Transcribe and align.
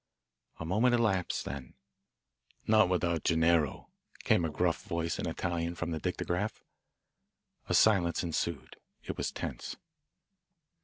A 0.59 0.65
moment 0.65 0.95
elapsed, 0.95 1.45
then, 1.45 1.75
"Not 2.65 2.89
without 2.89 3.23
Gennaro," 3.23 3.91
came 4.23 4.43
a 4.43 4.49
gruff 4.49 4.81
voice 4.85 5.19
in 5.19 5.29
Italian 5.29 5.75
from 5.75 5.91
the 5.91 5.99
dictograph. 5.99 6.63
A 7.69 7.75
silence 7.75 8.23
ensued. 8.23 8.77
It 9.03 9.15
was 9.15 9.31
tense. 9.31 9.75